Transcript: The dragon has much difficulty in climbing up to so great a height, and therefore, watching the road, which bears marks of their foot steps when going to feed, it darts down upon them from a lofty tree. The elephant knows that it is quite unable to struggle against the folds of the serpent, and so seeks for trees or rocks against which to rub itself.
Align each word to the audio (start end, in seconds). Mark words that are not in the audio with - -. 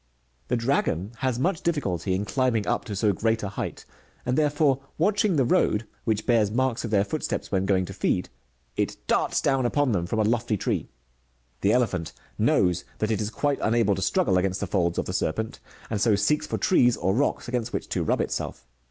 The 0.47 0.55
dragon 0.57 1.11
has 1.17 1.37
much 1.37 1.61
difficulty 1.61 2.15
in 2.15 2.25
climbing 2.25 2.65
up 2.65 2.85
to 2.85 2.95
so 2.95 3.13
great 3.13 3.43
a 3.43 3.49
height, 3.49 3.85
and 4.25 4.35
therefore, 4.35 4.79
watching 4.97 5.35
the 5.35 5.45
road, 5.45 5.85
which 6.05 6.25
bears 6.25 6.49
marks 6.49 6.83
of 6.83 6.89
their 6.89 7.03
foot 7.03 7.23
steps 7.23 7.51
when 7.51 7.67
going 7.67 7.85
to 7.85 7.93
feed, 7.93 8.27
it 8.75 8.97
darts 9.05 9.41
down 9.41 9.63
upon 9.63 9.91
them 9.91 10.07
from 10.07 10.17
a 10.17 10.23
lofty 10.23 10.57
tree. 10.57 10.89
The 11.61 11.71
elephant 11.71 12.13
knows 12.39 12.83
that 12.97 13.11
it 13.11 13.21
is 13.21 13.29
quite 13.29 13.59
unable 13.61 13.93
to 13.93 14.01
struggle 14.01 14.39
against 14.39 14.59
the 14.59 14.65
folds 14.65 14.97
of 14.97 15.05
the 15.05 15.13
serpent, 15.13 15.59
and 15.91 16.01
so 16.01 16.15
seeks 16.15 16.47
for 16.47 16.57
trees 16.57 16.97
or 16.97 17.13
rocks 17.13 17.47
against 17.47 17.71
which 17.71 17.87
to 17.89 18.01
rub 18.01 18.21
itself. 18.21 18.65